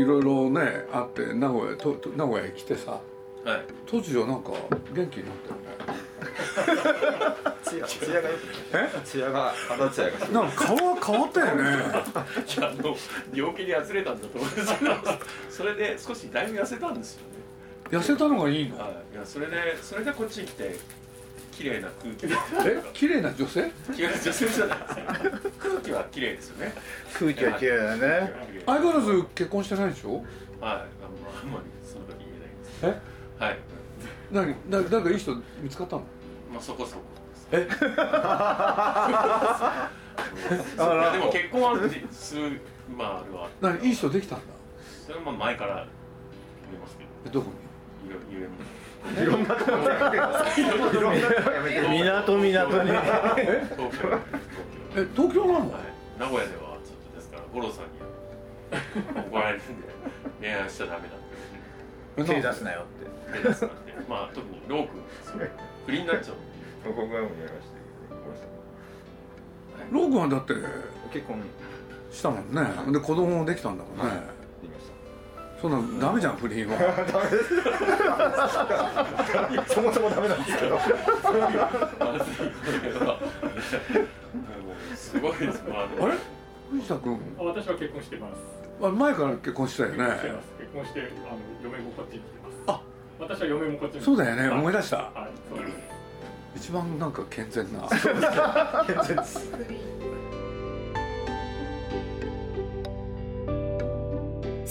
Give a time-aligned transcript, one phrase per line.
[0.00, 3.00] いろいろねあって名古屋とと名古屋へ来てさ。
[3.44, 3.64] はい。
[3.86, 4.50] 突如なんか
[4.94, 6.04] 元気になったよね。
[7.62, 8.40] ツヤツヤがよく。
[8.74, 9.00] え？
[9.04, 11.62] ツヤが肌ツヤがなんか顔は変わったよね。
[11.64, 12.96] いやあの
[13.32, 14.94] 病気でやつれたんだと思うんですけど。
[15.50, 17.98] それで少しだいぶ痩せたんですよね。
[17.98, 18.78] 痩せたのがいいの？
[18.78, 19.14] はい。
[19.14, 20.76] いやそれでそれでこっちに来て
[21.58, 22.26] 綺麗な空気。
[22.26, 23.60] え綺麗な女性？
[23.62, 24.78] 違う女性じゃない。
[24.78, 24.94] です
[25.58, 26.72] 空気は綺麗ですよね。
[27.18, 28.32] 空気は綺麗だね。
[28.64, 30.12] 相変わらず結婚してないでしょ？
[30.14, 30.78] はいあんま
[31.42, 33.00] あんまりその時言えないです。
[33.40, 33.44] え？
[33.44, 33.58] はい。
[34.30, 34.54] 何？
[34.70, 36.02] だ誰かいい人見つかったの？
[36.52, 37.02] まあそこそこ
[37.50, 37.66] え？
[37.98, 39.90] あ
[40.76, 41.76] いやでも結婚は
[42.12, 42.60] する
[42.96, 43.48] まああれは。
[43.60, 43.84] 何？
[43.84, 44.44] いい人できたんだ？
[45.06, 45.86] それはまあ前から思い
[46.78, 47.10] ますけど。
[47.26, 48.10] えどこに？
[48.10, 48.48] いろいろ
[49.20, 53.90] いろんなところでいろんなとこやめて港港に東京東
[54.96, 55.66] え東京なの？
[55.66, 55.82] 京はい
[56.18, 57.90] 名古屋ではちょっとですから五郎さんに
[59.30, 59.88] 怒られるんで
[60.40, 63.38] 恋愛しちゃダメだって 手出すなよって。
[63.42, 63.76] 手出すなんて
[64.08, 65.46] まあ特にロー君ですよ
[65.86, 66.36] 不倫になっちゃう
[66.84, 67.78] 僕がもやりました
[69.92, 70.54] ロー君はだって
[71.12, 71.42] 結婚。
[72.10, 72.62] したもんね。
[72.92, 74.04] で子供もできたんだもんね、
[75.60, 76.76] そんなんダメじゃん不倫は
[79.66, 80.78] たそもそもダメなんですけど。
[84.94, 85.62] すごいです。
[85.68, 86.14] あれ？
[86.70, 87.18] 藤田君？
[87.38, 88.40] 私は結婚してます。
[88.80, 90.34] あ前から結婚したよ結婚してね。
[90.34, 90.48] ます。
[90.58, 91.08] 結婚して、あの
[91.64, 92.54] 嫁もこっちに来てます。
[92.66, 92.80] あ、
[93.18, 94.00] 私は嫁もこっちに。
[94.02, 94.58] そうだよねはい。
[94.60, 94.96] 思い出した。
[94.96, 95.28] は
[96.54, 96.58] い。
[96.58, 97.88] 一番なんか健全な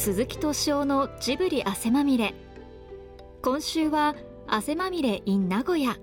[0.08, 2.34] 鈴木敏夫のジブリ汗まみれ。
[3.42, 4.16] 今週は
[4.48, 5.98] 汗まみれ in 名古屋。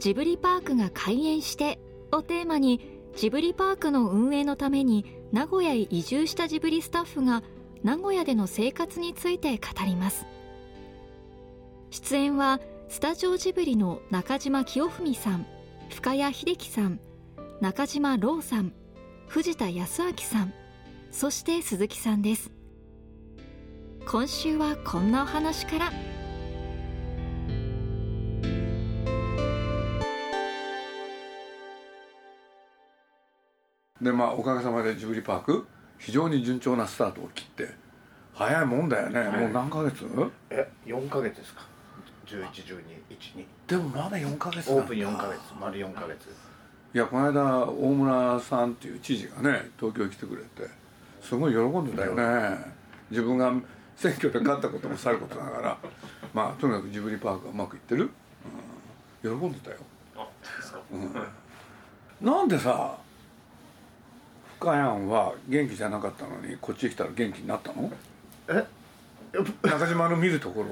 [0.00, 1.78] ジブリパークが開園して
[2.10, 2.80] をテーマに
[3.14, 7.44] ジブリパークの運営のために名古屋へ移住したジブリスタッフが
[7.84, 10.26] 名古屋での生活について語ります。
[11.90, 15.46] 出演はスタジオジブリの中島清文さん
[15.90, 16.98] 深谷秀樹さん
[17.60, 18.72] 中島ローさん
[19.28, 20.52] 藤田康明さん
[21.12, 22.57] そして鈴木さんです。
[24.10, 25.92] 今週はこんなお話から。
[34.00, 35.66] でまあおかげさまでジブリパーク
[35.98, 37.68] 非常に順調なスタートを切って
[38.32, 40.06] 早いもんだよね、もう何ヶ月？
[40.48, 41.66] え4ヶ月ですか
[42.26, 45.40] ？111212でもまだ4ヶ月オープンなんだ4ヶ月。
[45.60, 46.28] 丸4ヶ月
[46.94, 50.70] いやこの間大村さんっていう知事がね東京に来てくれて
[51.20, 52.78] すごい喜んでたよね。
[53.10, 53.52] 自分が
[53.98, 55.78] 選挙で勝ったこともさることながら
[56.32, 58.10] まあとにかくジブリパークがうまくいってる、
[59.24, 59.76] うん、喜んでたよ。
[60.16, 60.28] あ
[60.60, 61.26] そうですか、
[62.20, 62.96] なんでさ
[64.60, 67.90] 深谷は元気じゃなかったのにこっちへ来たら元気になったの？
[68.48, 68.64] え？
[69.62, 70.68] 中島の見るところ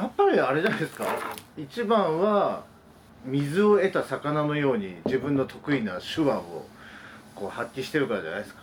[0.00, 1.06] やっぱりあれじゃないですか？
[1.56, 2.64] 一番は
[3.24, 6.66] 水を得た魚のように自分の得意な手腕を
[7.34, 8.62] こう発揮してるからじゃないですか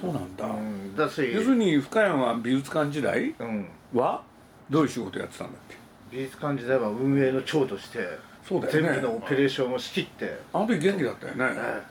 [0.00, 1.32] そうなんだ、うんだし。
[1.32, 3.68] 要するに深谷は美術館時代うん。
[3.94, 4.22] は
[4.68, 5.76] どういう仕事やってたんだっけ？
[6.10, 8.06] 美術館時代は運営の長として
[8.46, 8.88] そうだよね。
[8.92, 11.82] 全部のオペレーションを仕切って、あの時元気だったよね、え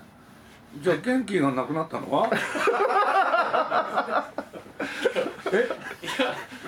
[0.81, 2.29] じゃあ元気がなくなったのは？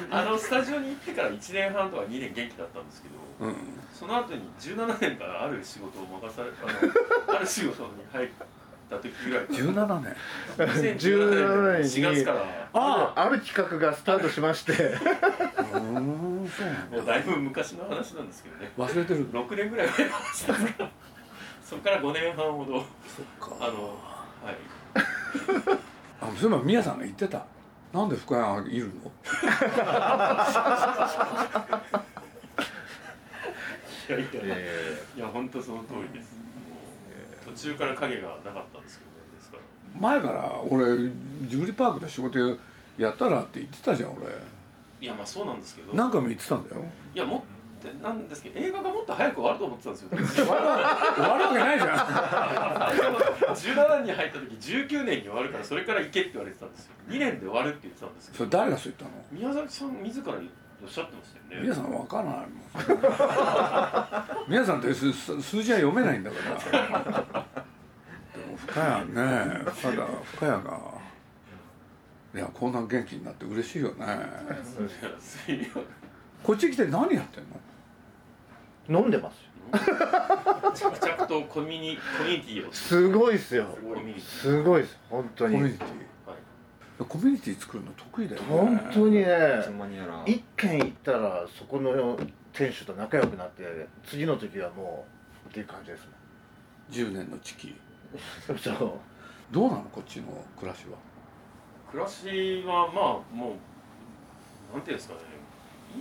[0.09, 3.15] あのスタジオに行ってから1年半とか2年元気だったんですけど
[3.47, 3.55] うん。
[3.93, 8.29] その後に17年からある仕事を任されあのある仕事に入っ
[8.89, 10.15] た時ぐらい17年。
[10.57, 11.81] 2017 17年。
[11.81, 12.37] 4月から。
[12.73, 14.73] あある企画がスタートしまして。
[14.73, 16.97] うーんそうなんだ。
[16.97, 18.71] もうだいぶ昔の話なんですけどね。
[18.77, 19.29] 忘れてる。
[19.31, 20.89] 6年ぐらい前の話ですから。
[21.63, 22.79] そこから5年半ほど。
[22.79, 22.85] そ
[23.21, 23.55] っか。
[23.59, 23.97] あの
[24.43, 24.55] はい。
[26.21, 27.45] あそういえば宮さんが言ってた。
[27.93, 29.11] なんで深谷がいるの？
[34.09, 34.65] いやいやいやいやいや
[35.17, 36.35] いや本当その通りです。
[36.35, 36.46] もう途
[37.57, 39.63] 中から影がなかったんですけどねですから
[39.99, 41.09] 前から俺
[41.49, 42.37] ジブリパークで仕事
[42.97, 44.27] やったらって言ってたじゃん俺。
[44.99, 45.93] いやまあそうなんですけど。
[45.93, 46.83] 何回も言ってたんだよ。
[47.13, 47.41] いやもっ
[47.83, 50.01] てなんですけど映画がもっと早く終わると思ってたんです
[50.39, 50.45] よ。
[50.45, 52.91] 終わるわけないじゃ
[53.53, 56.93] 17に入った時19年に終わるからそれから行けって言われてたんですよ。
[57.09, 58.45] 2年で終わるって言ってたんですけど。
[58.45, 59.53] んそれ誰がそう言ったの？
[59.53, 61.67] 宮崎さん自らおっしゃってましたよね。
[61.69, 62.49] 皆さん分からないもん。
[64.49, 66.35] 皆さんって数数字は読めないんだか
[66.71, 67.45] ら
[68.65, 69.21] 深谷ね。
[69.65, 70.79] 深谷深谷が
[72.35, 74.05] いやこんな元気になって嬉しいよね。
[75.19, 75.83] 水曜
[76.43, 77.43] こっち来て何やってん
[78.89, 79.01] の？
[79.01, 79.47] 飲んでますよ。
[80.73, 82.71] 着々とコミュニコミュニティを。
[82.71, 83.65] すごいっすよ。
[83.81, 84.23] コミュニティ。
[84.23, 85.55] すごいっす本当に。
[85.55, 85.87] コミュニティ？
[85.87, 86.37] はい
[87.07, 88.47] コミュニティ作るの得意だよね。
[88.47, 89.25] 本当にねい
[89.63, 92.19] つの間にやら一軒行ったらそこの
[92.53, 95.05] 店主と仲良くなって次の時はも
[95.45, 96.07] うっていう感じです
[96.89, 97.75] 10年のチキ
[98.57, 98.91] そう。
[99.51, 99.83] どうなの？
[99.91, 100.25] こっちの
[100.59, 100.97] 暮らしは。
[101.91, 103.55] 暮らしはまあも
[104.71, 105.19] うなんていうんですかね。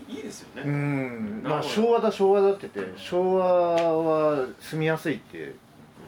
[0.08, 5.54] いいいいですようね、んまあ昭和だ昭和だって言って昭和は住みやすいって。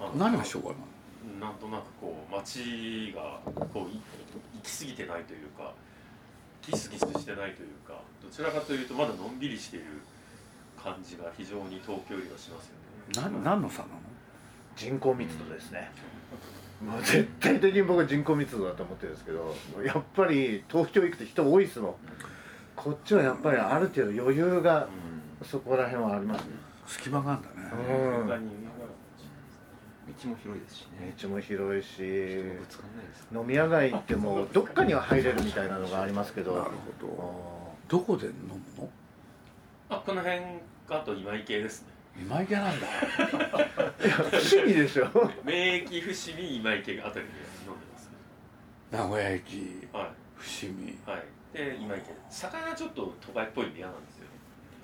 [0.00, 1.49] あ何が昭和なの？
[1.49, 3.39] なんとなくこう街が
[3.73, 4.01] こうい
[4.56, 5.73] 行き過ぎてないというか
[6.62, 9.87] ギスギスしてないというかどちらかというとまだのんびりしている
[10.83, 12.75] 感じが非常に東京よりはしますよ
[13.23, 13.31] ね。
[13.31, 13.94] 何何の差なの？
[14.79, 15.91] 人口密度ですね、
[16.81, 19.53] もう絶対的に僕は人口密度だと思ってるんですけど
[19.85, 21.95] やっぱり東京行くと人多いですもん。
[22.77, 24.89] こっちはやっぱりある程度余裕が
[25.43, 26.53] そこら辺はありますね。
[26.87, 27.71] 隙間があるんだね。
[27.89, 28.27] うん。
[28.29, 28.51] 他に
[30.23, 31.15] 道も広いですしね。
[31.21, 32.01] 道も広いし
[33.35, 36.53] 飲み屋街行ってもどっかには入れるみたいなのがありますけど。
[36.53, 36.71] なる
[37.01, 37.99] ほど。
[37.99, 38.33] どこで飲
[38.79, 38.89] むの？
[39.91, 40.41] あこの辺
[40.89, 41.89] あと今井系ですね
[42.20, 42.87] 今池なんだ。
[44.32, 45.09] 趣味でしょ。
[45.44, 47.31] 名駅伏見今井系あたりで
[47.67, 48.17] 飲んでますね。
[48.91, 49.87] 名古屋駅。
[49.93, 50.88] は伏見。
[50.91, 51.23] いはい。
[51.56, 54.31] で今井系酒屋はちょっと都会っぽいんで嫌なんですよね。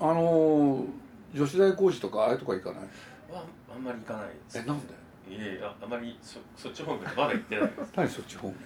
[0.00, 0.86] あのー
[1.34, 2.82] 女子大工事とかああいうとこ行かない？
[3.32, 3.44] は
[3.74, 4.58] あんまり行かないです。
[4.58, 4.94] えなんで？
[5.26, 7.68] いえああまりそそっち方面まだ行ってない。
[7.68, 8.56] で す何そっち方面？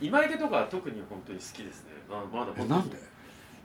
[0.00, 1.90] 今池とかは特に本当に好きですね。
[2.08, 2.96] ままだえなんで？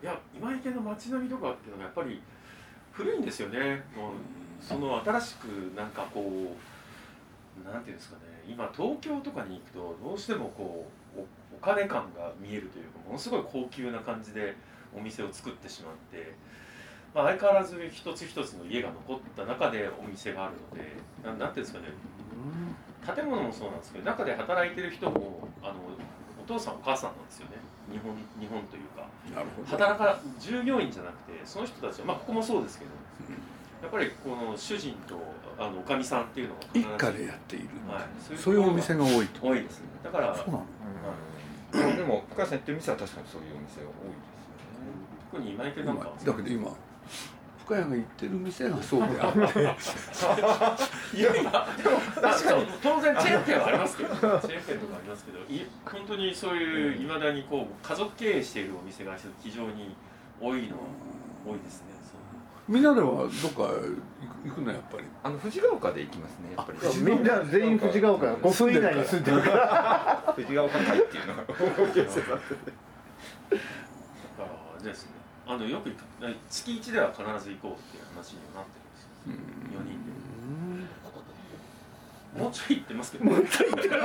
[0.02, 2.22] いや今池の街並みとかっていうのがやっぱり
[2.92, 3.84] 古いんですよね。
[3.96, 4.12] もう
[4.62, 6.56] その新しくなんかこ
[7.66, 8.22] うなんていうんですかね。
[8.48, 11.20] 今東京とかに行くとどうしてもこう
[11.54, 14.56] お金感が見えるというかものすごい高級な感じで
[14.96, 16.34] お店を作ってしまって、
[17.14, 21.86] まあ、相変わらず一つ一つの家が残った中でお店があるのでななんていうんですかね。
[23.16, 25.74] 建物もそうなんですけど中で働いてる人もあの
[26.42, 27.69] お父さんお母さんなんですよね。
[27.92, 29.08] 日本日本というか
[29.66, 32.92] 働か従業員じゃなくてその人たちはまあここもそうですけど
[33.82, 35.18] やっぱりこの主人と
[35.58, 37.70] あのおかみさんっていうのが一家でやっている。
[37.88, 39.48] はい、そういうお店がが多いと。
[39.48, 39.88] 多いですね。
[40.04, 41.96] だからそうなの。
[41.96, 44.30] でも深谷さん行ってる店は確かにそういうお店が多い
[45.32, 46.16] 特に今池なん今かは。
[46.18, 46.72] だけど今
[47.70, 49.40] 深谷が行ってる店がそうであって
[51.16, 54.10] いやいやでも確かに当然チェーン店はありますけど。
[54.10, 59.96] チェーン店とかありますけどい本当にそういういまだにこう家族経営しているお店が非常に
[60.42, 60.84] 多いのは
[61.46, 61.90] 多いですね。
[62.02, 62.72] そう。
[62.74, 63.72] みんなではどっか
[64.44, 65.04] 行くのやっぱり。
[65.22, 66.80] あの藤ヶ丘で行きますねやっぱり。
[67.02, 71.36] みんな全員藤ヶ丘5分以内に住んでるから藤ヶ丘会っていうの。
[71.36, 71.60] がだか
[74.76, 75.19] らですね
[75.50, 76.04] あのよく行く
[76.48, 79.82] 月1では必ず行こうっていう話にはなってるんですよ。
[79.82, 80.10] 4人で。
[82.40, 84.00] もうちょい行ってますけどもっと言ってる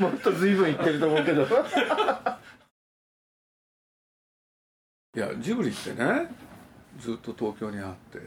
[0.00, 1.46] もっと随分行ってると思うけどい
[5.20, 6.26] やジブリってね
[6.98, 8.18] ずっと東京にあって、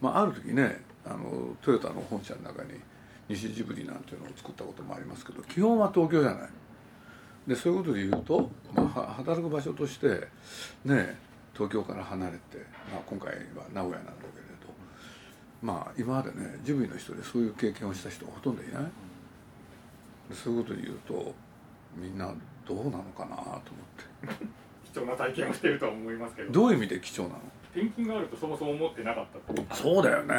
[0.00, 2.70] まあ、ある時ねあのトヨタの本社の中に
[3.28, 6.48] 西ジブリなんていうのを作ったこともありますけど基本は東京じゃない。
[7.46, 10.28] でそういうことで言うと、まあ、は働く場所として
[10.86, 11.18] ね
[11.54, 12.58] 東京から離れて、
[12.92, 14.72] まあ、今回は名古屋なんだけれど
[15.62, 18.84] まあ今までねジブリの人でそういう経験をした人がほとんどいない。
[20.30, 21.34] でそういうことで言うと
[21.96, 22.32] みんな
[22.66, 24.44] どうなのかなと思って。
[24.92, 26.52] 貴重な体験をしているとは思いますけど。
[26.52, 27.40] どういう意味で貴重なの？
[27.74, 30.34] 転勤があるとそもそも思ってなかったとそうだよね。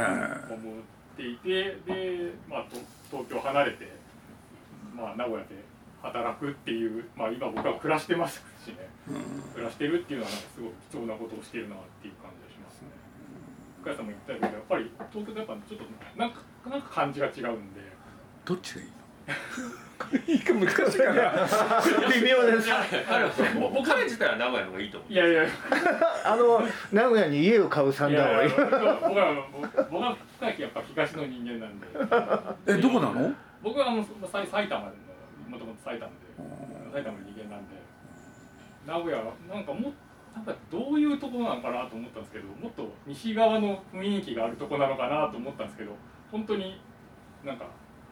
[0.49, 2.77] 思っていてで、まあ、と
[3.09, 3.87] 東京離れて、
[4.95, 5.55] まあ、名古屋で
[6.01, 8.87] 働くっていう、まあ、今僕は暮らしてますしね
[9.53, 12.89] 暮らしてるっていうのはなんかすごく貴重なことをしているなっていう感じがしますね。
[13.83, 17.83] 深谷さんも言ったけどやっぱり東京とやっぱちょっとなんかなんか感じが違うんで。
[18.45, 18.93] どっちがいいの？
[20.27, 21.47] いいか昔から。
[22.11, 22.67] 微妙です
[23.07, 25.13] 彼はもう彼自体は名古屋の方がいいと思う。
[25.13, 25.47] いやいや。
[26.25, 31.87] あの名古屋に家を買う算いやい段はいいや僕は僕は僕は深谷やっぱ東の人間なんで。
[32.67, 33.33] えどこなの？
[33.63, 34.91] 僕はあのさ埼玉の
[35.47, 36.17] もともと埼玉で
[36.91, 37.75] 埼玉の人間なんで
[38.85, 39.93] 名古屋なんかも
[40.35, 45.91] なんかどういうところなのかなと思ったんですけどもっと西側の雰囲気があるとこなのかなと思ったんですけど
[46.31, 46.81] 本当に
[47.45, 47.65] なんか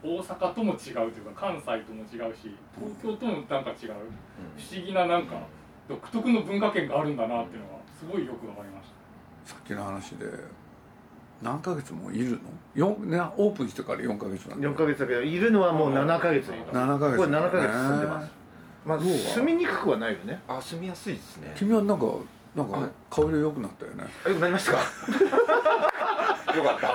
[0.04, 3.92] 大阪とも違うというか関西とも違うし東京ともなんか違う。
[4.58, 5.36] 不思議ななんか
[5.88, 8.90] 独特の文化圏があるんだなっていうのがすごいよくわかりまし
[9.46, 9.54] た。
[9.54, 10.26] さっきの話で
[11.42, 12.40] 何ヶ月もいるの？
[12.76, 18.41] 四ねオープンしてから4ヶ月なんだ4ヶ月だけどいるのはもう7ヶ月います7ヶ月これ7ヶ月住んでます
[18.86, 20.42] まあどう住みにくくはないよね。
[20.48, 21.54] あ住みやすいですね。
[21.56, 22.06] 君はなんか
[22.56, 24.06] なんか顔色良くなったよね。
[24.26, 24.80] あよくなりましたか？
[26.58, 26.92] よかった。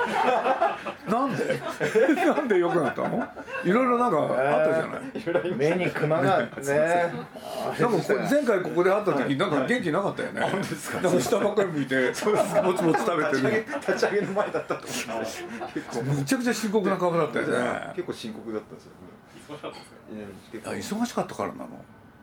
[1.10, 1.44] なんで？
[2.26, 3.26] なんで良くなったの？
[3.64, 6.50] いろいろなんかあったじゃない、目にクマがね。
[7.78, 10.40] なんかこ前回ここで会った時なんか元気なかったよね。
[10.40, 10.64] なんか
[11.20, 12.24] 下ばっかり向いてぼつ
[12.84, 13.66] ぼつ食べてる。
[13.80, 15.44] 立ち上げの前だったと思います。
[15.74, 17.92] 結構むちゃくちゃ深刻な顔だったよね。
[17.94, 18.92] 結構深刻だったんですよ。
[20.64, 21.68] 忙しかったですからなの。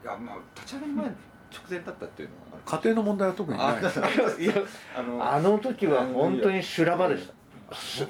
[0.04, 1.12] やまあ立ち上げの前
[1.54, 3.68] 直前だったっていうのは家庭の問題は特にない。
[3.68, 4.54] あるいや
[4.98, 7.34] あのあの時は本当に修羅場でした。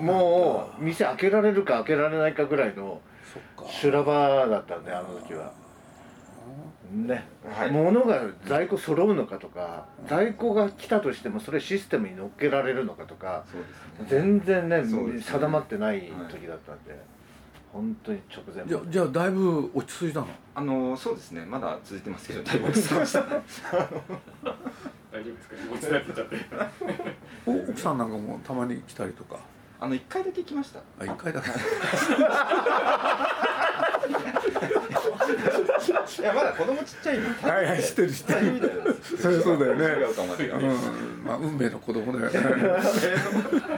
[0.01, 3.01] もう店開けられるか開けられないかぐらいの
[3.69, 5.51] 修羅場だったんであの時は。
[6.91, 7.25] ね、
[7.57, 7.71] はい。
[7.71, 13.45] 物が在庫揃うのかとか在庫が来たとしてもそれシステムに乗っけられるのかとか
[13.99, 14.05] ね。
[14.07, 15.21] 全然ねね。
[15.21, 16.99] 定まってない時だったんで、
[17.73, 20.27] 本当に直前じゃじゃあだいぶ落ち着いたの？
[20.55, 21.43] あのそうですね。
[21.45, 23.25] まだ続いてますけどだいぶ落ち着きましたね
[25.11, 25.55] 大丈夫ですか？
[25.73, 26.37] 落ち着いちゃって
[27.47, 29.39] お奥さんなんかもたまに来たりとか？
[29.79, 30.79] あの一回だけ来ました。
[30.99, 31.49] あ一回だけ。
[31.49, 31.51] い
[36.25, 38.97] やまだ子供ちっちゃいはいはい知ってる知ってる。
[39.19, 39.85] そりゃそうだよね。
[39.85, 40.63] 違うかまでがうん
[41.25, 42.39] まあ運命の子供だよね。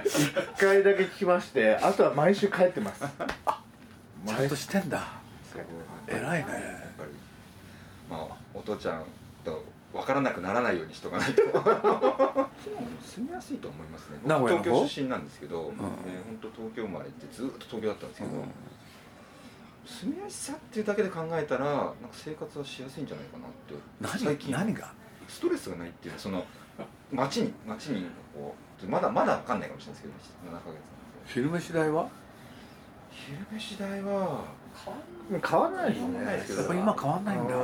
[0.05, 3.03] 1回だけ聞きましてあとは毎週帰ってます
[4.25, 5.03] ちゃんとしてんだ。
[6.07, 6.51] 偉いね。
[6.51, 7.09] やっぱり
[8.09, 9.03] まあお父ちゃん
[9.43, 9.63] と
[9.93, 11.41] 分からなくならないようにしとかないと。
[13.01, 18.31] 住みやすいと思いますね東京出身なんですけど、ね、本当東京生まれってずっと東京だったんですけど、
[19.85, 24.25] 住みやすさっていうだけで考えたらなんか生活はしやすいんじゃないかなって。
[24.25, 24.51] 最近。
[24.51, 24.91] 何何が？
[25.27, 26.43] ストレスがないっていうかその
[27.11, 28.53] 街に街にこ
[28.83, 30.13] うまだまだ分かんないかもしれないです
[30.43, 30.81] けど7ヶ月なんで。
[31.25, 32.09] 昼飯代は？
[33.15, 34.43] 昼飯代は
[35.41, 35.89] 変わらない。
[35.93, 36.73] です変わらないですけねど。
[36.75, 37.55] やっぱ今変わんないんだ。
[37.55, 37.61] あう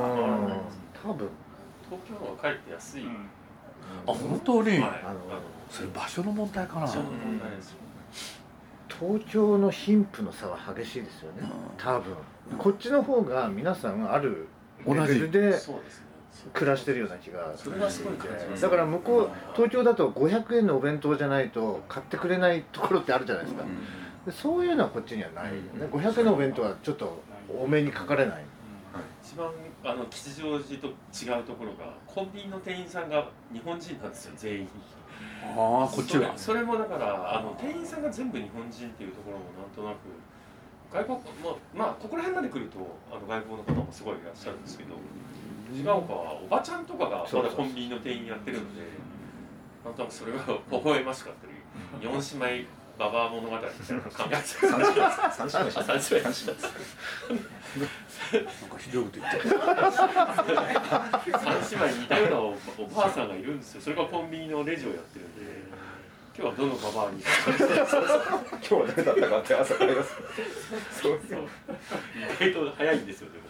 [1.10, 1.28] 多分。
[1.90, 3.28] 東京の方がかえって安い、うん。
[4.06, 4.70] 本当に？
[4.70, 4.80] はい。
[4.80, 5.20] あの
[5.70, 6.88] それ場所の問題かな。
[6.88, 7.76] その問題ですよ
[8.88, 11.48] 東京の貧富の差は激しいですよね。
[11.76, 12.14] 多分。
[12.58, 14.48] こっちの方が皆さんある
[14.86, 15.58] レベルで
[16.52, 23.64] 暮らしてるような気がそれはすごい感じますだから向こう東京だと500円のお弁当じゃないと買ってくれないところってあるじゃないですか
[24.26, 25.86] でそういうのはこっちにはないよね。
[25.90, 28.44] 500円のお弁当はちょっと多めにかかれない。
[29.24, 29.50] 一番
[29.84, 34.68] あの吉祥寺と違うところがコンビニの店員さんが日本人なんですよ全員。
[35.56, 36.36] ああこっちは。
[36.36, 40.22] それそれもだからあの店員さんが全部日本人っていうところもなんとなく
[40.92, 42.78] 外国まあ、まあ、ここら辺まで来ると
[43.10, 44.94] あの外国の方もすごいいらっしゃるんですけど
[45.74, 48.82] 違うかはおばちゃんとかがまだコンビニの店員やってるので
[49.82, 50.38] なんとなくそれが
[50.70, 56.52] 微笑ましかったり四姉妹ババア物語みたいな考えて三姉妹三姉妹三姉妹三姉妹
[58.32, 59.38] なんかひどいこと言って
[61.38, 63.54] 三姉妹に似たようなおおばあさんがいる。
[63.54, 65.26] んですよそれがコンビニのレジをやってる。
[65.26, 65.62] んで
[66.38, 70.14] 今日はどのババアに今日は誰だったかって朝帰ります
[71.02, 73.44] そう意外と早いんですよでも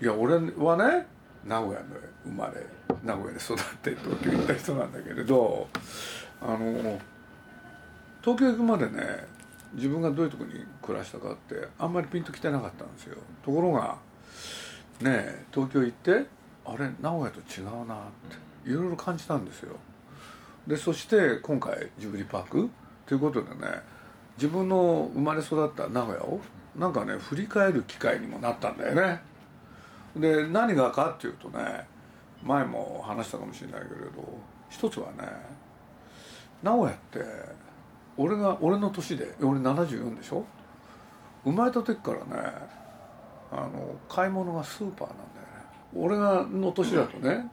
[0.00, 1.06] いや俺はね
[1.44, 1.86] 名古屋で
[2.24, 2.64] 生まれ
[3.02, 5.66] 名古屋で育って東京行った人なんだけれど
[6.40, 7.00] あの
[8.28, 9.00] 東京行くまでね
[9.72, 13.16] 自分がどういうとこに暮らしたかってあんまりピンときてなかったんですよ。
[13.42, 13.96] ところが
[15.00, 16.26] ね東京行って
[16.66, 17.98] あれ名古屋と違うなっ
[18.64, 19.76] ていろいろ感じたんですよ。
[20.66, 22.68] でそして今回ジブリパーク
[23.06, 23.56] ということでね
[24.36, 26.38] 自分の生まれ育った名古屋を
[26.76, 29.22] なんかね振り返る機会にもなったんだよね。
[30.14, 31.86] で何がかっていうとね
[32.42, 35.26] 前も話したかもしれないけれど一つはね
[36.62, 37.20] 名古屋って
[38.18, 40.44] 俺が俺の年で俺74でしょ？
[41.44, 42.52] 生まれた時からね
[43.50, 45.64] あの買い物がスーパーなんだよね。
[45.94, 47.48] 俺がの年だとね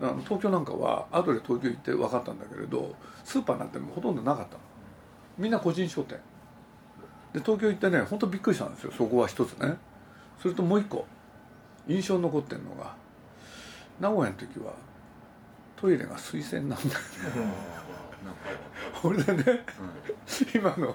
[0.00, 4.60] あの東京なんかは後で東京行って分かったんだけれどスーパーなんてほとんどなかったの。
[5.38, 6.18] みんな個人商店。
[7.32, 8.92] で東京行ってね本当びっくりしたんですよ。
[8.92, 9.76] そこは一つね。
[10.40, 11.06] それともう一個
[11.88, 12.94] 印象に残ってるのが
[13.98, 14.74] 名古屋の時は
[15.76, 16.94] トイレが水洗なんだよね。
[19.02, 19.64] 俺でね
[20.54, 20.94] 今の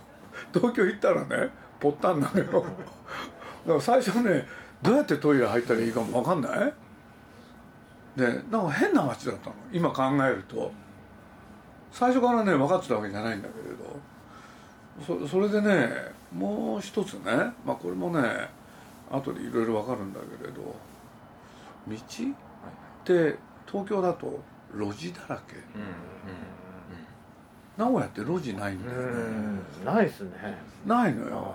[0.54, 2.46] 東京行ったらねぽったんなのよ。
[2.54, 2.66] だか
[3.74, 4.48] ら最初ね
[4.82, 6.74] どうやってトイレ入ったらいいかも分かんない？
[8.16, 10.72] でなんか変な街だったの今考えると。
[11.92, 14.00] 最初からね分かってたわけじゃないんだけれど。
[15.24, 15.90] そそれでね
[16.34, 17.32] もう一つね
[17.66, 18.50] まあこれもね
[19.12, 20.76] 後でいろいろ分かるんだけれど。
[21.88, 21.96] 道？
[21.96, 21.98] っ
[23.06, 24.44] て東京だと
[24.76, 25.56] 路地だらけ
[27.78, 29.08] 名古屋って路地ないんだよね。
[29.08, 30.32] うんないっすね。
[30.86, 31.54] ないのよ。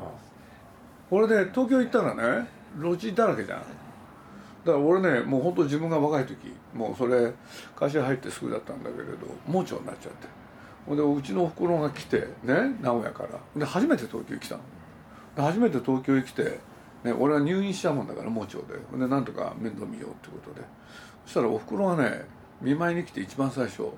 [1.11, 2.49] これで東京行ったらね
[2.79, 3.59] 路地だらけじゃん。
[3.59, 3.67] だか
[4.65, 7.33] ら俺ねもう本当自分が若い時もうそれ
[7.75, 9.13] 会社入ってすぐだったんだけれど
[9.47, 10.29] 盲腸になっちゃって。
[10.87, 13.39] ほんでうちのおふくろが来てね名古屋から。
[13.57, 14.63] で初めて東京に来たの。
[15.35, 16.61] で初めて東京に来て、
[17.05, 18.63] ね、俺は入院しちゃうもんだから盲腸で。
[18.91, 20.65] ほんでなんとか面倒見ようってことで。
[21.27, 22.25] そしたらおふくろがね
[22.61, 23.89] 見舞いに来て一番最初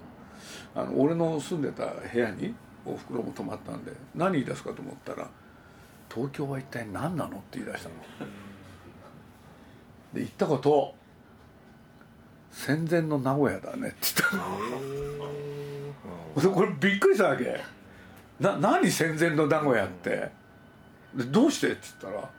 [0.74, 5.28] あの俺の住んでた部屋におふくろも泊まったんで何言い出すかと思ったら
[6.12, 7.94] 「東京は一体何なの?」って言い出したの。
[10.12, 10.94] で言ったこと
[12.52, 14.36] 戦前の名古屋だねって言った
[16.48, 17.60] のこれびっくりしたわけ
[18.38, 20.30] な何戦前の名古屋って
[21.14, 22.30] でどうしてって言ったら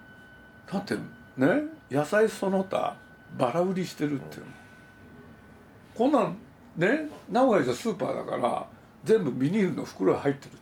[0.73, 0.95] だって
[1.37, 2.95] ね野菜その他
[3.37, 4.51] バラ売りしてるっていうの
[5.95, 6.37] こんなん
[6.77, 8.67] ね名古屋じゃスーパーだから
[9.03, 10.55] 全部ビニールの袋に入ってるっ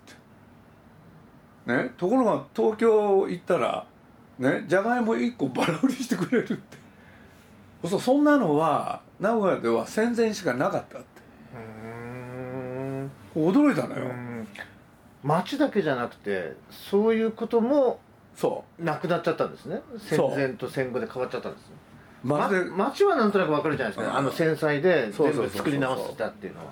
[1.66, 1.84] て。
[1.86, 3.86] ねところが東京行ったら
[4.38, 6.78] ねじゃがいも1個バラ売りしてくれるって。
[7.88, 11.08] そうそんなのは名古屋では戦前しかなかったって。
[11.56, 14.48] うん驚いたのよ、うん。
[15.24, 18.00] 町だけじゃなくてそういうことも
[18.36, 19.82] そなくなっちゃったんですね。
[19.98, 21.76] 戦前と戦後で変わっちゃったんですね。
[21.76, 21.93] う
[22.24, 24.18] まるで、ま町はなんとなくわかるじゃないですか、うん。
[24.18, 26.72] あの戦災で全部作り直してたっていうのは。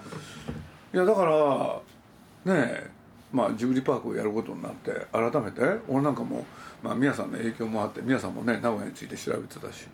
[0.94, 2.90] いやだからねえ
[3.32, 6.46] まあジブリパークをやることになって改めて俺なんかも
[6.84, 9.88] まあ宮さんの影響もあって宮さんもね名古屋について調べてたし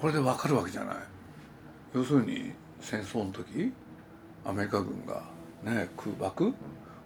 [0.00, 0.96] これで分かるわけじゃない。
[1.94, 3.72] 要するに戦争の時
[4.44, 5.22] アメリカ軍が
[5.62, 6.52] ね空爆？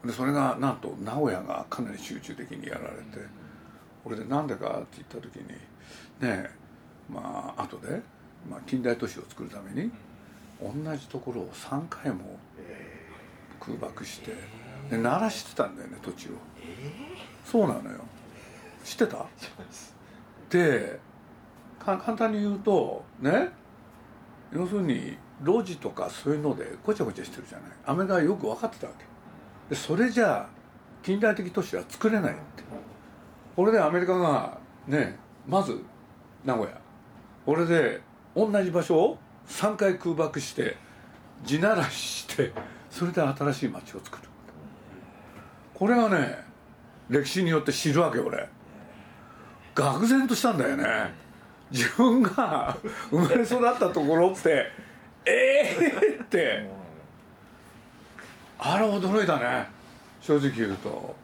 [0.05, 3.27] でそれがなんと名古屋がかなり集中的にやられて
[4.05, 5.59] これでなんでかって言った時にね
[6.23, 6.51] え
[7.11, 8.01] まあ後で、
[8.51, 9.91] まあ、近代都市を作るために
[10.61, 12.39] 同じところを3回も
[13.61, 14.35] 空爆して
[14.91, 16.31] で鳴らしてたんだよね土地を。
[17.45, 18.01] そうなのよ。
[18.85, 19.27] 知ってた？
[20.51, 20.99] で
[21.79, 23.51] か簡単に言うとね
[24.53, 27.71] 要するに路地とかそういうのでごちゃごちゃしてるじゃない。
[27.85, 29.05] アメリカはよく分かってたわけ。
[29.75, 30.49] でそれじゃあ
[31.03, 32.63] 近代的都市は作れないって。
[33.55, 35.83] これでアメリカがねまず
[36.45, 36.81] 名古屋
[37.47, 38.01] これで
[38.35, 40.77] 同じ場所を3回空爆して
[41.45, 42.53] 地ならしして
[42.91, 44.29] それで新しい街を作る。
[45.73, 46.39] これはね
[47.09, 48.49] 歴史によって知るわけ俺。
[49.75, 50.85] 愕然としたんだよね。
[51.71, 52.77] 自分が
[53.11, 54.67] 生まれ育ったところって
[55.25, 56.69] ええ、って。
[58.59, 59.69] あれ驚いたね。
[60.21, 61.15] 正直言うと。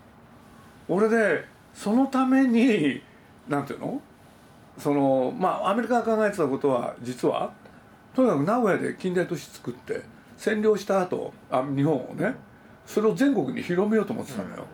[0.88, 3.02] 俺でそのために
[3.48, 4.00] なんていうの？
[4.78, 7.52] そのまあアメリカが考えてたことは実は
[8.14, 10.02] とにかく名古屋で近代都市作って
[10.38, 12.34] 占領した後あ日本をね
[12.86, 14.64] それを全国に広めようと思ってたのよ、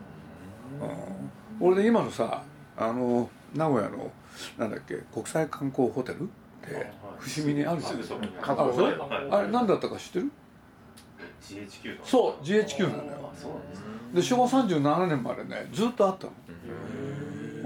[1.60, 2.42] うん、俺で今のさ
[2.76, 4.10] あの名古屋の
[4.56, 6.24] なんだっけ国際観光ホテルっ
[6.62, 7.92] て伏見にあるじゃん。
[7.92, 9.30] すぐそこに観あそ光ホテル。
[9.30, 10.30] はいあれ何だったか知ってる
[11.42, 12.04] ？GHQ の。
[12.04, 13.32] そう GHQ なんだよ。
[14.14, 16.32] で昭和37年までねずっとあったの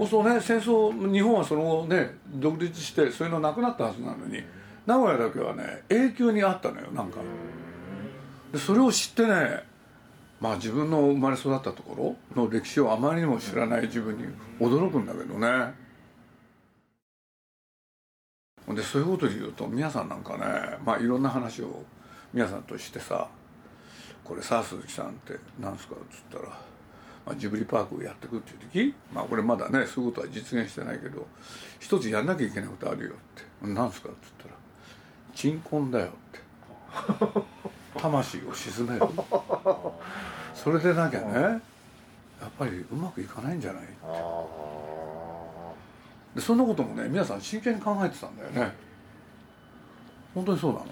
[0.09, 4.43] そうね戦争日本はその後ね独立してそういうのなくなったはずなのに
[4.85, 7.19] 名古屋だけはね永久にあったのよなんか
[8.51, 9.63] でそれを知ってね
[10.41, 14.25] まあ自分の生まれ育ったところの歴史をあまりにも知らない自分に
[14.59, 15.73] 驚くんだけどね
[18.75, 21.83] でそういうことで言うと皆さんなんかねまあいろんな話を
[22.33, 23.27] 皆さんとしてさ
[24.23, 26.57] 「これさ鈴木さんって何すか?」っつったら、
[27.25, 31.25] まあ、ジブリパークをやってくっていう時まあこれまだねそういうことは実現してないけど
[31.79, 34.55] 一つやんなきゃいけないことあるよって「何すか?」っつったら
[35.33, 37.43] 「鎮魂だよ」って。
[37.97, 39.05] 魂を鎮める。
[40.53, 41.59] それでなきゃねや
[42.47, 44.43] っぱりうまくいかないんじゃないあ
[46.35, 48.73] でそんなこともね皆さん真剣に考えてたんだよね。
[50.33, 50.85] 本当にそうなの？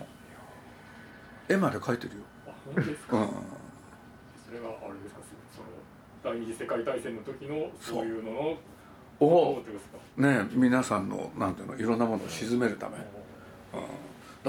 [1.49, 2.21] 絵まで描いてるよ。
[2.47, 3.27] あ本当ですか、うん。
[4.47, 5.21] それはあれですか？
[6.23, 8.53] 第二次世界大戦の時のそういうののを
[9.61, 9.97] ってことですか？
[10.21, 13.11] ね皆さんのなんていうのいろんなものを鎮めるため、うん、だか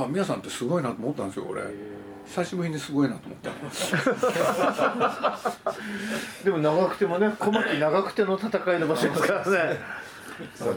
[0.03, 1.63] ら皆さんってすごいなと思ったんですよ俺。
[2.25, 3.55] 久しぶりにすごいなと思ったー
[6.45, 9.81] でも長くてもね小牧長くての戦いの場所ですからね。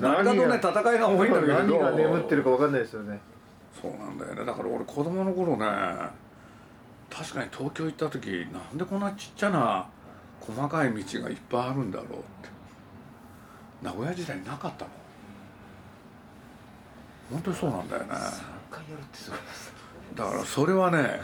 [0.02, 1.54] なかなかね戦いが多いんだけど。
[1.54, 3.20] 何が眠ってるか分かんないですよね。
[3.80, 4.44] そうなんだよね。
[4.44, 5.68] だから俺子供の頃ね
[7.12, 9.86] 確かに東京行った時なんでこんなちっちゃな
[10.42, 12.50] 細かい道がいっぱいあるんだろうって。
[13.82, 14.94] 名古屋時代なかったもん。
[17.32, 18.10] 本当にそうなんだよね。
[18.10, 18.14] 3
[18.72, 19.74] 回やるってすごいです。
[20.16, 21.20] だからそれはね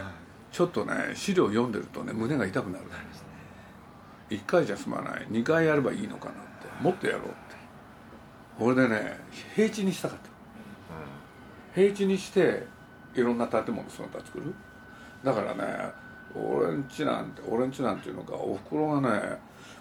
[0.51, 2.85] ちょっとね資料読んでるとね胸が痛くなる。
[4.29, 5.27] 1回じゃ済まない。
[5.29, 6.83] 2回やればいいのかなって。
[6.83, 7.35] もっとやろうって。
[8.59, 9.19] 俺でね
[9.55, 10.29] 平地にしたかった。
[11.73, 12.65] 平地にして
[13.13, 14.53] いろんな建物その他作る。
[15.23, 15.91] だからね
[16.35, 19.37] 俺んちなんて俺んちなんていうのかおふくろがね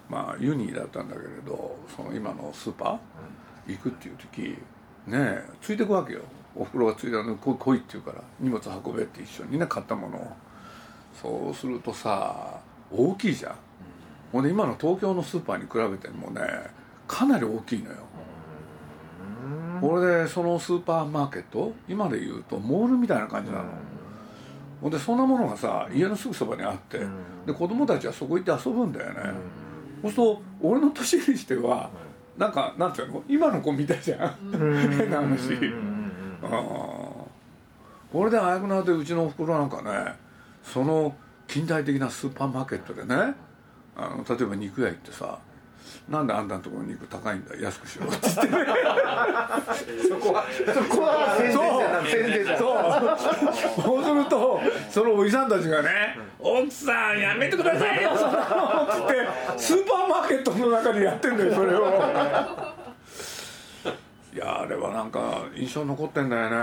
[0.08, 4.58] まあユニだったんだけれどその今のスーパー行くっていう時
[5.06, 6.20] ねえついてくわけよ。
[6.56, 10.32] おふくろがついたのこ来いって言うから荷物運べって一緒にね買ったものを。
[11.22, 12.58] そうするとさ
[12.90, 13.54] 大きいじゃん。
[14.32, 16.40] ほんで今の東京のスーパーに比べてもね
[17.06, 17.96] かなり大きいのよ。
[19.82, 23.64] 俺でそのスーパーマーケット今で言うとモールみたいな感じなの
[24.80, 27.00] ほんでそんなものがさ家のすぐそばにあって
[27.46, 29.20] で子供たちはそこ行って遊ぶんだよね。
[30.02, 31.90] そうすると俺の年にしては
[32.38, 33.22] なんかなんていうの？
[33.28, 34.50] 今の子みたいじゃん。
[34.52, 35.52] 変な話。
[35.54, 36.12] うん
[38.12, 40.14] これであやくなってうちのおふくろなんかね
[40.64, 41.14] その
[41.46, 43.34] 近代的なスーパーマーケットでね
[43.96, 45.38] あの例えば肉屋行ってさ
[46.08, 47.56] なんであんたのところの肉高いんだ？
[47.56, 48.06] 安くしろ。
[48.06, 48.40] って言って
[50.08, 50.44] そこは。
[50.74, 53.30] そこは宣伝じゃなく宣伝じゃなくそ
[53.80, 53.82] う。
[53.82, 55.88] そうするとそのおじさんたちがね
[56.40, 61.86] 「奥さんやめてくださいよそんなの」っつってスーパーマーケットの中でやってんだよそれを。
[64.32, 66.56] いやあれはなんか印象に残ってんだよね。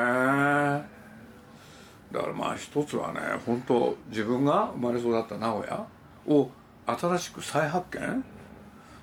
[2.11, 5.85] だからまあ一つはね本当自分が生まれ育った名古屋
[6.27, 6.49] を
[6.85, 8.23] 新しく再発見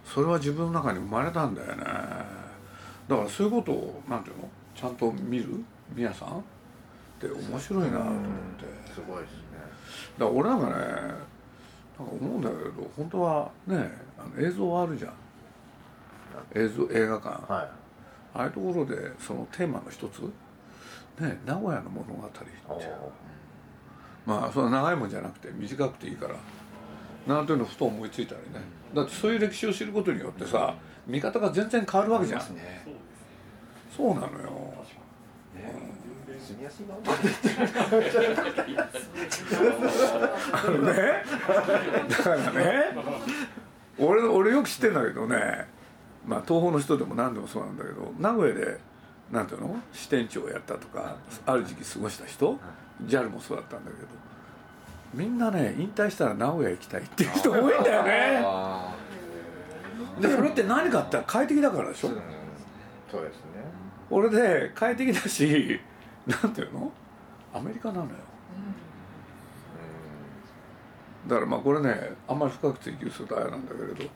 [0.04, 1.84] それは自分の中に生まれたんだよね。
[1.84, 4.48] だからそういうことをなんていうの？
[4.74, 5.64] ちゃんと見る
[5.94, 6.38] 皆さん？
[6.38, 6.42] っ
[7.20, 8.92] て面白いなと思って。
[8.92, 9.38] すごいですね。
[10.18, 11.16] だから俺なんかねなんか
[11.98, 15.12] 思うんだけど本当はねあの映像あるじゃん。
[16.54, 17.52] 映像映画館。
[17.52, 17.68] はい。
[18.36, 20.20] ああいうところでそのテーマの一つ？
[21.20, 22.40] ね名古屋の物語って
[24.26, 26.34] まあそんな長いもんじゃなくて短くていいから
[27.26, 28.60] なんていうのふと思いついたりね。
[28.94, 30.74] だってそういう歴史を知ることによってさ
[31.06, 32.40] 見方が全然変わるわけじゃん。
[32.54, 32.86] ね。
[33.96, 34.74] そうなのよ
[36.44, 36.94] 住みやすいな
[40.52, 41.24] あのね。
[42.08, 42.84] だからね
[43.98, 45.66] 俺俺よく知ってんだけどね。
[46.26, 48.78] まあ東宝の人でも何でもそうなんだけど名古屋で
[49.30, 52.58] なんていうの支店長をやったとかある時期過ごした人
[53.06, 54.06] JAL もそうだったんだけど
[55.14, 58.42] みんなね引退したら名古屋行きたいっていう人多いんだよね。
[58.44, 58.94] あ
[60.20, 62.08] でそれって何かって快適だからでしょ。
[62.08, 62.12] ー
[63.10, 63.42] そうですね。
[64.10, 65.80] 俺で快適だし
[66.26, 66.92] なんていうの？
[67.52, 68.10] アメリカなのよ。
[71.26, 74.10] だからまあこれねあんまり深く追求するとあれなんだけれど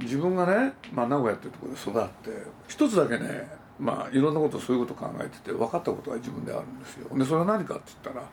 [0.00, 3.46] 自分がね、まあ、名古屋っていうところで育って一つだけね
[3.78, 7.14] まあいろんなことそういうこと考えてて分かったことが自分であるんですよ。
[7.14, 8.26] でそれは何かって言ったら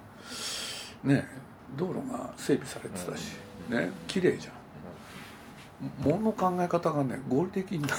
[1.04, 1.28] ね
[1.78, 3.36] 道路が整備されてたし
[3.70, 4.54] ね綺麗じゃん。
[6.00, 7.82] 物の考え方がね合理的に。
[7.82, 7.94] なる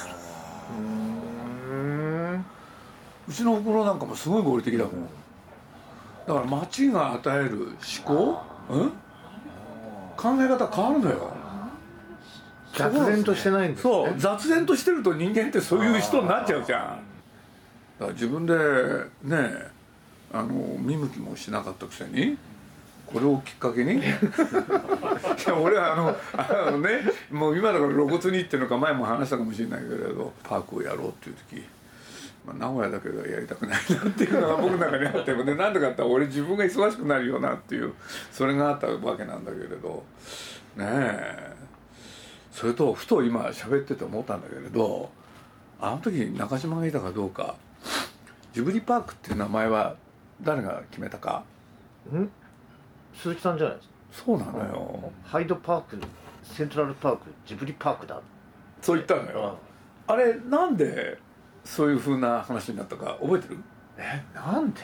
[1.71, 2.45] うん。
[3.29, 4.93] うちのおふくろなんかもすごい合理的だもん。
[6.27, 8.89] だから町が与える思考、うん、
[10.17, 11.33] 考え方変わるのよ。
[12.75, 14.07] 雑然としてないんですそう。
[14.09, 16.81] ね雑然としてると人間ってそういう人になっちゃうじゃん。
[17.99, 18.55] だから自分で
[19.23, 19.51] ね
[20.33, 22.37] あの見向きもしなかったくせに
[23.15, 23.95] これをきっかけに？
[23.95, 26.17] いや俺はあの
[26.67, 27.01] あのね
[27.31, 31.63] もう今だから露骨にっていうのか前も話したかもしれないけれどパークをやろうっていう時、
[32.45, 37.93] まあ、名古屋だけではやりたくないなっていうのが 僕の中にあってもねなんでかって言ったら俺自分が忙しくなるよなっていう
[38.33, 40.05] それがあったわけなんだけれど
[40.77, 41.55] ねえ。
[42.51, 45.11] それとふと今喋ってて思ったんだけれど
[45.81, 47.55] あの時中島がいたかどうか
[48.53, 49.97] ジブリパークっていう名前は
[50.41, 51.45] 誰が決めたか？
[52.13, 52.29] ん？
[53.15, 53.95] 鈴木さんじゃないですか。
[54.13, 55.13] そうなのよ。
[55.25, 55.99] ハイドパーク
[56.43, 58.21] セントラルパークジブリパークだ。
[58.81, 59.59] そう言ったのよ。
[60.07, 61.19] あれなんで
[61.65, 63.59] そういうふうな話になったか覚えてる？
[63.99, 64.81] えなんで？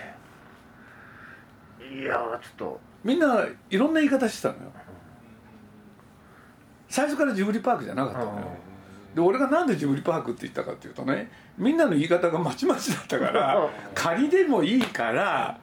[1.92, 2.80] いやーちょっと。
[3.04, 4.72] みんないろんな言い方してたのよ。
[6.88, 8.46] 最初からジブリパークじゃなかったのよ。
[9.14, 15.58] で俺がなんでジブリパークって言ったかっていうとねみんなの言い方がまちまちだったから仮でもいいから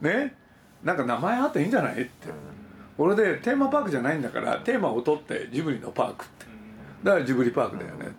[0.00, 0.36] ね
[0.84, 2.10] なんか名前あっていいんじゃないって。
[2.98, 6.46] 俺でテーマパークじゃないんだからテーマを取ってジブリのパークって。
[7.02, 8.14] だからジブリパークだよねって。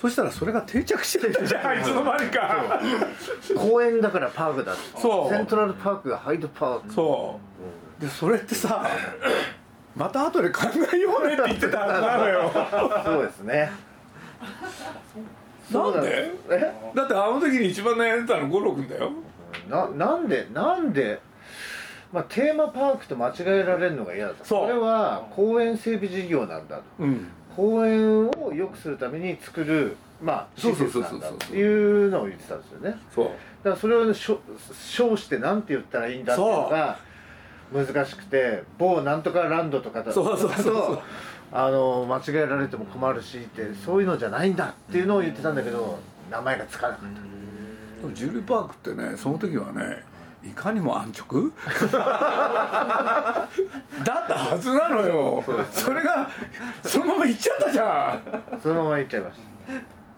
[0.00, 1.78] そしたらそれが定着してたじゃん。
[1.80, 2.80] いつの間にか。
[3.56, 5.34] 公園だからパークだそう。
[5.34, 6.92] セントラルパークがハイドパーク。
[6.92, 7.40] そ
[7.98, 8.02] う。
[8.02, 8.86] でそれってさ
[9.96, 12.52] また後で考えようねって言ってたはずなのよ。
[13.02, 13.72] そうですね。
[15.72, 16.30] なんで？
[16.50, 16.72] え？
[16.94, 19.10] だってあの時に一番悩んでたの五郎君だよ。
[19.70, 20.46] ななんで？
[20.52, 21.18] なんで？
[22.12, 24.44] まあ、テーマパークと間違えられるのが嫌だと。
[24.44, 26.82] これは公園整備事業なんだと。
[27.00, 27.26] うん。
[27.54, 31.38] 公園を良くするために作るまあ施そうそう設なんだそう。
[31.40, 32.98] そうっていうのを言ってたんですよね。
[33.14, 33.26] そう。
[33.26, 33.36] だか
[33.70, 34.40] らそれをしょ
[34.72, 36.98] 称して何て言ったらいいんだっていうのが
[37.72, 40.74] 難しくて某なんとかランドとかだそうそうそうそう。
[40.74, 41.02] と
[41.52, 45.98] あの間違えられても困るしってそういうのじゃないんだっていうのを言ってたんだけど
[46.30, 48.02] 名前がつかなかった。
[48.02, 50.04] でもジュリーパークってねその時はね
[50.46, 51.50] いかにも安直
[51.90, 51.96] だ
[54.14, 55.44] ったはずなのよ。
[55.72, 56.28] それが
[56.84, 58.20] そのまま行っちゃったじゃ
[58.56, 58.60] ん。
[58.60, 59.40] そのまま言っちゃいまし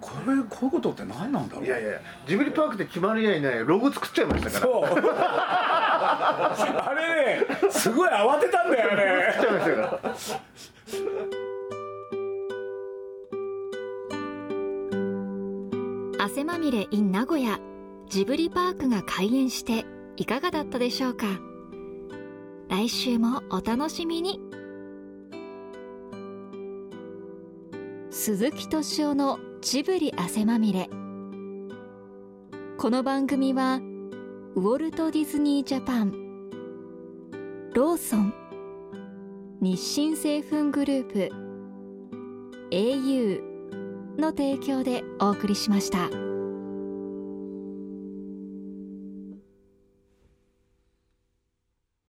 [0.00, 1.64] これこういうことって何なんだろう？
[1.64, 4.62] たいやいやジブリパークで決まりやいないロゴ作っちゃいましたから。
[4.62, 4.84] そう。
[5.10, 9.32] あれねすごい慌てたんだよね。
[9.34, 9.82] 作っちゃいましたか
[16.18, 16.24] ら。
[16.24, 17.58] 汗まみれ in 名古屋。
[18.08, 19.84] ジブリパークが開園して
[20.20, 21.26] いかがだったでしょうか？
[22.68, 24.40] 来週もお楽しみに。
[28.10, 30.90] 鈴木敏夫のジブリ汗まみれ。
[32.78, 33.76] この番組は
[34.56, 36.10] ウォルト・ディズニー・ジャパン
[37.72, 38.34] ローソン
[39.60, 41.30] 日清製粉グループ
[42.72, 43.40] au
[44.18, 46.27] の提供でお送りしました。